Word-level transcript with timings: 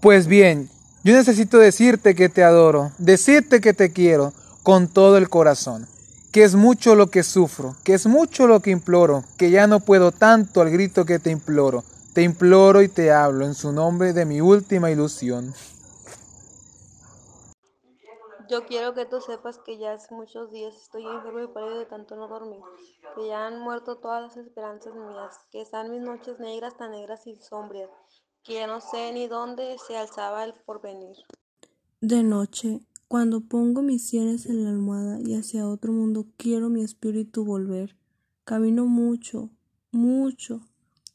Pues 0.00 0.28
bien, 0.28 0.70
yo 1.02 1.12
necesito 1.12 1.58
decirte 1.58 2.14
que 2.14 2.28
te 2.28 2.44
adoro, 2.44 2.92
decirte 2.98 3.60
que 3.60 3.74
te 3.74 3.92
quiero 3.92 4.32
con 4.62 4.86
todo 4.86 5.16
el 5.16 5.28
corazón, 5.28 5.88
que 6.30 6.44
es 6.44 6.54
mucho 6.54 6.94
lo 6.94 7.08
que 7.08 7.24
sufro, 7.24 7.74
que 7.82 7.94
es 7.94 8.06
mucho 8.06 8.46
lo 8.46 8.60
que 8.60 8.70
imploro, 8.70 9.24
que 9.36 9.50
ya 9.50 9.66
no 9.66 9.80
puedo 9.80 10.12
tanto 10.12 10.60
al 10.60 10.70
grito 10.70 11.04
que 11.04 11.18
te 11.18 11.30
imploro. 11.30 11.82
Te 12.14 12.22
imploro 12.22 12.80
y 12.82 12.88
te 12.88 13.10
hablo 13.10 13.44
en 13.44 13.54
su 13.54 13.72
nombre 13.72 14.12
de 14.12 14.24
mi 14.24 14.40
última 14.40 14.88
ilusión. 14.90 15.52
Yo 18.48 18.64
quiero 18.66 18.94
que 18.94 19.04
tú 19.04 19.20
sepas 19.20 19.58
que 19.58 19.78
ya 19.78 19.94
hace 19.94 20.14
muchos 20.14 20.52
días 20.52 20.76
estoy 20.76 21.04
enfermo 21.04 21.40
y 21.40 21.48
pálido 21.48 21.80
de 21.80 21.86
tanto 21.86 22.14
no 22.14 22.28
dormir, 22.28 22.60
que 23.16 23.26
ya 23.26 23.48
han 23.48 23.58
muerto 23.60 23.96
todas 23.98 24.22
las 24.22 24.36
esperanzas 24.36 24.94
mías, 24.94 25.38
que 25.50 25.60
están 25.60 25.90
mis 25.90 26.02
noches 26.02 26.38
negras 26.38 26.76
tan 26.76 26.92
negras 26.92 27.26
y 27.26 27.34
sombrías, 27.36 27.90
que 28.48 28.54
ya 28.54 28.66
no 28.66 28.80
sé 28.80 29.12
ni 29.12 29.28
dónde 29.28 29.76
se 29.86 29.94
alzaba 29.94 30.42
el 30.42 30.54
porvenir. 30.54 31.16
De 32.00 32.22
noche, 32.22 32.80
cuando 33.06 33.42
pongo 33.42 33.82
mis 33.82 34.08
sienes 34.08 34.46
en 34.46 34.64
la 34.64 34.70
almohada 34.70 35.20
y 35.20 35.34
hacia 35.34 35.68
otro 35.68 35.92
mundo 35.92 36.26
quiero 36.38 36.70
mi 36.70 36.82
espíritu 36.82 37.44
volver, 37.44 37.94
camino 38.44 38.86
mucho, 38.86 39.50
mucho, 39.92 40.62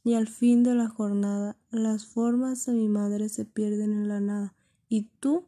y 0.04 0.14
al 0.14 0.28
fin 0.28 0.62
de 0.62 0.76
la 0.76 0.90
jornada 0.90 1.58
las 1.72 2.06
formas 2.06 2.68
de 2.68 2.74
mi 2.74 2.88
madre 2.88 3.30
se 3.30 3.46
pierden 3.46 3.94
en 3.94 4.08
la 4.08 4.20
nada, 4.20 4.54
y 4.88 5.10
tú 5.20 5.48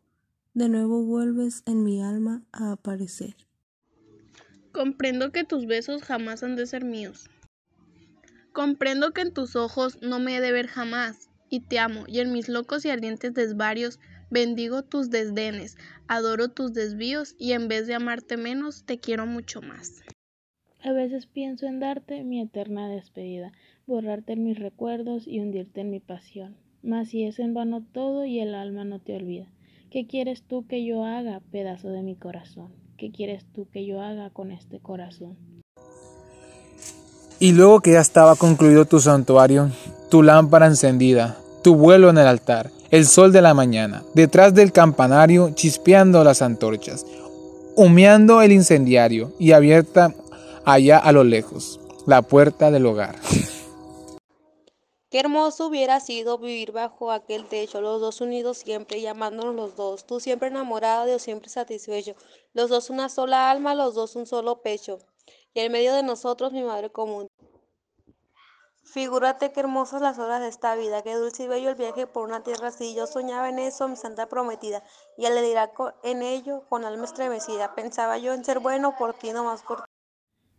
de 0.55 0.69
nuevo 0.69 1.03
vuelves 1.03 1.61
en 1.67 1.83
mi 1.83 2.01
alma 2.01 2.41
a 2.51 2.71
aparecer. 2.71 3.35
Comprendo 4.71 5.31
que 5.31 5.43
tus 5.43 5.67
besos 5.67 6.01
jamás 6.01 6.41
han 6.41 6.55
de 6.55 6.65
ser 6.65 6.83
míos. 6.83 7.29
Comprendo 8.53 9.11
que 9.11 9.21
en 9.21 9.33
tus 9.33 9.55
ojos 9.55 10.01
no 10.01 10.17
me 10.17 10.37
he 10.37 10.41
de 10.41 10.51
ver 10.51 10.67
jamás, 10.67 11.24
y 11.49 11.61
te 11.61 11.79
amo, 11.79 12.05
y 12.07 12.19
en 12.19 12.31
mis 12.31 12.49
locos 12.49 12.85
y 12.85 12.89
ardientes 12.89 13.33
desvarios 13.33 13.99
bendigo 14.29 14.83
tus 14.83 15.09
desdenes, 15.09 15.77
adoro 16.07 16.49
tus 16.49 16.73
desvíos, 16.73 17.35
y 17.37 17.53
en 17.53 17.67
vez 17.67 17.87
de 17.87 17.95
amarte 17.95 18.37
menos, 18.37 18.83
te 18.85 18.99
quiero 18.99 19.25
mucho 19.25 19.61
más. 19.61 20.03
A 20.83 20.91
veces 20.91 21.25
pienso 21.25 21.65
en 21.65 21.79
darte 21.79 22.23
mi 22.23 22.41
eterna 22.41 22.87
despedida, 22.87 23.53
borrarte 23.87 24.33
en 24.33 24.43
mis 24.43 24.59
recuerdos 24.59 25.27
y 25.27 25.39
hundirte 25.39 25.81
en 25.81 25.89
mi 25.89 25.99
pasión. 25.99 26.55
Mas 26.83 27.09
si 27.09 27.23
es 27.23 27.39
en 27.39 27.55
vano 27.55 27.83
todo 27.91 28.25
y 28.25 28.39
el 28.39 28.53
alma 28.53 28.85
no 28.85 28.99
te 28.99 29.15
olvida, 29.15 29.47
¿qué 29.89 30.05
quieres 30.05 30.43
tú 30.43 30.67
que 30.67 30.85
yo 30.85 31.03
haga, 31.03 31.41
pedazo 31.51 31.89
de 31.89 32.03
mi 32.03 32.15
corazón? 32.15 32.71
¿Qué 32.97 33.11
quieres 33.11 33.45
tú 33.51 33.67
que 33.71 33.85
yo 33.85 34.01
haga 34.01 34.29
con 34.29 34.51
este 34.51 34.79
corazón? 34.79 35.37
Y 37.39 37.51
luego 37.51 37.81
que 37.81 37.93
ya 37.93 37.99
estaba 37.99 38.35
concluido 38.35 38.85
tu 38.85 38.99
santuario, 38.99 39.71
tu 40.09 40.23
lámpara 40.23 40.67
encendida, 40.67 41.37
tu 41.63 41.75
vuelo 41.75 42.09
en 42.09 42.17
el 42.17 42.27
altar, 42.27 42.71
el 42.91 43.05
sol 43.05 43.31
de 43.31 43.41
la 43.41 43.53
mañana, 43.53 44.03
detrás 44.13 44.53
del 44.53 44.71
campanario 44.71 45.51
chispeando 45.55 46.23
las 46.23 46.41
antorchas, 46.41 47.05
humeando 47.75 48.41
el 48.41 48.51
incendiario 48.51 49.33
y 49.39 49.51
abierta 49.51 50.13
allá 50.63 50.97
a 50.97 51.11
lo 51.11 51.23
lejos, 51.23 51.79
la 52.05 52.21
puerta 52.21 52.71
del 52.71 52.85
hogar. 52.85 53.15
Qué 55.09 55.19
hermoso 55.19 55.67
hubiera 55.67 55.99
sido 56.01 56.37
vivir 56.37 56.71
bajo 56.71 57.11
aquel 57.11 57.45
techo, 57.45 57.79
los 57.79 58.01
dos 58.01 58.21
unidos 58.21 58.57
siempre, 58.57 59.01
llamándonos 59.01 59.55
los 59.55 59.75
dos, 59.75 60.05
tú 60.05 60.19
siempre 60.19 60.49
enamorado, 60.49 61.07
yo 61.07 61.19
siempre 61.19 61.49
satisfecho, 61.49 62.15
los 62.53 62.69
dos 62.69 62.89
una 62.89 63.07
sola 63.07 63.49
alma, 63.49 63.75
los 63.75 63.95
dos 63.95 64.15
un 64.15 64.25
solo 64.25 64.61
pecho, 64.61 64.99
y 65.53 65.61
en 65.61 65.71
medio 65.71 65.93
de 65.93 66.03
nosotros 66.03 66.51
mi 66.51 66.63
madre 66.63 66.89
común. 66.89 67.27
Figúrate 68.85 69.51
qué 69.51 69.61
hermosas 69.61 69.99
las 70.01 70.19
horas 70.19 70.41
de 70.41 70.47
esta 70.47 70.75
vida, 70.75 71.01
qué 71.01 71.15
dulce 71.15 71.43
y 71.43 71.47
bello 71.47 71.69
el 71.69 71.75
viaje 71.75 72.05
por 72.05 72.23
una 72.23 72.43
tierra 72.43 72.67
así. 72.67 72.93
Yo 72.95 73.07
soñaba 73.07 73.49
en 73.49 73.57
eso, 73.57 73.87
mi 73.87 73.95
santa 73.95 74.29
prometida, 74.29 74.83
y 75.17 75.25
al 75.25 75.33
delirar 75.33 75.71
en 76.03 76.21
ello, 76.21 76.63
con 76.69 76.85
alma 76.85 77.05
estremecida, 77.05 77.73
pensaba 77.73 78.19
yo 78.19 78.33
en 78.33 78.45
ser 78.45 78.59
bueno 78.59 78.95
por 78.95 79.15
ti, 79.15 79.31
no 79.33 79.43
más 79.43 79.63
por 79.63 79.79
ti. 79.79 79.83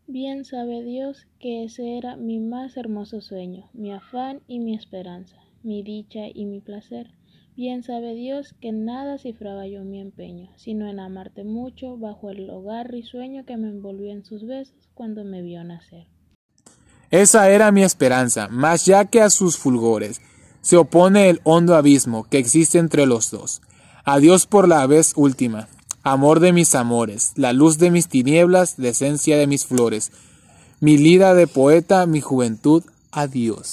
Bien 0.09 0.45
sabe 0.45 0.83
Dios 0.83 1.29
que 1.39 1.65
ese 1.65 1.97
era 1.97 2.17
mi 2.17 2.41
más 2.41 2.77
hermoso 2.77 3.21
sueño, 3.21 3.71
mi 3.73 3.93
afán 3.93 4.43
y 4.49 4.59
mi 4.59 4.75
esperanza, 4.75 5.37
mi 5.63 5.85
dicha 5.85 6.27
y 6.27 6.47
mi 6.47 6.61
placer. 6.61 7.13
Bien 7.55 7.85
sabe 7.85 8.15
Dios 8.15 8.55
que 8.61 8.73
nada 8.73 9.19
cifraba 9.19 9.69
yo 9.69 9.85
mi 9.85 10.01
empeño, 10.01 10.53
sino 10.57 10.89
en 10.89 10.99
amarte 10.99 11.45
mucho 11.45 11.97
bajo 11.97 12.31
el 12.31 12.51
hogar 12.51 12.91
risueño 12.91 13.47
que 13.47 13.57
me 13.57 13.69
envolvió 13.69 14.11
en 14.11 14.25
sus 14.25 14.45
besos 14.45 14.91
cuando 14.95 15.25
me 15.25 15.43
vio 15.43 15.63
nacer. 15.65 16.09
Esa 17.11 17.51
era 17.51 17.71
mi 17.73 17.83
esperanza, 17.83 18.49
mas 18.51 18.85
ya 18.85 19.05
que 19.05 19.23
a 19.23 19.31
sus 19.31 19.57
fulgores 19.57 20.21
se 20.61 20.77
opone 20.77 21.29
el 21.29 21.41
hondo 21.45 21.77
abismo 21.77 22.27
que 22.29 22.39
existe 22.39 22.79
entre 22.79 23.07
los 23.07 23.31
dos. 23.31 23.63
Adiós 24.05 24.47
por 24.47 24.69
la 24.69 24.87
vez 24.87 25.13
última, 25.15 25.69
amor 26.03 26.41
de 26.41 26.53
mis 26.53 26.75
amores, 26.75 27.33
la 27.37 27.53
luz 27.53 27.79
de 27.79 27.91
mis 27.91 28.09
tinieblas, 28.09 28.75
la 28.79 28.89
esencia 28.89 29.37
de 29.37 29.47
mis 29.47 29.67
flores, 29.67 30.11
mi 30.81 30.99
lira 30.99 31.35
de 31.35 31.47
poeta, 31.47 32.07
mi 32.07 32.21
juventud, 32.21 32.83
adiós. 33.13 33.65